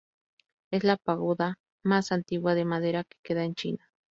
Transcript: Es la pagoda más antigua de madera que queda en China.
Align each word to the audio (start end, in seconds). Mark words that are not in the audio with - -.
Es 0.71 0.83
la 0.83 0.97
pagoda 0.97 1.59
más 1.83 2.11
antigua 2.11 2.55
de 2.55 2.65
madera 2.65 3.03
que 3.03 3.19
queda 3.21 3.43
en 3.43 3.53
China. 3.53 3.91